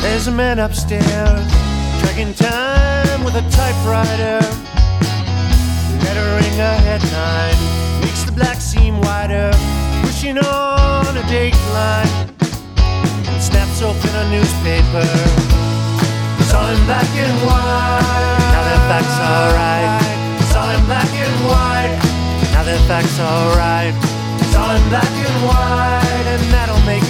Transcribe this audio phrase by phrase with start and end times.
[0.00, 1.04] There's a man upstairs,
[2.00, 4.40] tracking time with a typewriter.
[6.04, 7.58] Lettering a headline
[8.00, 9.50] makes the black seem wider.
[10.02, 12.10] Pushing on a dateline,
[13.40, 15.06] snaps open a newspaper.
[16.40, 18.38] It's all in black and white.
[18.54, 19.90] Now the facts are right.
[20.40, 21.98] It's all in black and white.
[22.54, 23.94] Now the facts are right.
[24.40, 27.07] It's all in black and white, and that'll make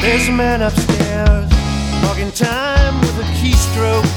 [0.00, 1.52] There's a man upstairs,
[2.02, 4.08] logging time with a keystroke,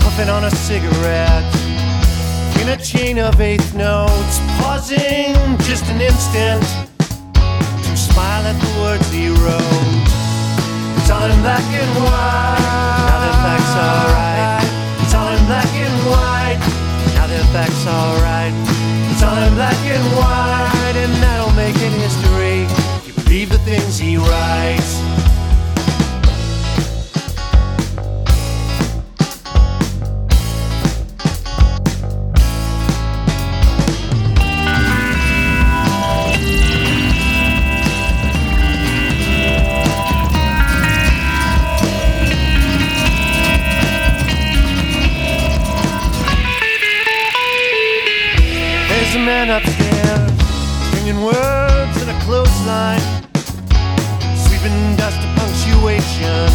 [0.00, 1.44] puffing on a cigarette.
[2.60, 5.36] In a chain of eighth notes, pausing
[5.68, 6.64] just an instant
[7.84, 10.08] to smile at the words he wrote.
[10.96, 12.58] It's all in black and white.
[13.04, 14.64] Now the facts are right.
[15.04, 16.60] It's all in black and white.
[17.14, 18.54] Now the facts are right.
[19.12, 22.17] It's all in black and white, and that'll make it history.
[49.08, 50.32] There's a man upstairs,
[50.88, 53.00] stringing words in a clothesline,
[54.36, 56.50] sweeping dust to punctuation,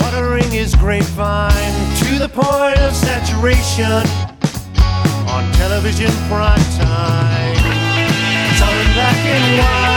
[0.00, 1.52] watering his grapevine
[1.98, 3.92] to the point of saturation
[5.28, 7.60] on television prime time.
[8.52, 9.87] It's all in black and white.